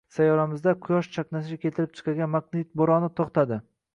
Sayyoramizda 0.13 0.71
Quyosh 0.85 1.09
chaqnashi 1.17 1.59
keltirib 1.65 1.93
chiqargan 1.99 2.33
magnit 2.37 2.71
bo‘roni 2.83 3.13
to‘xtading 3.21 3.63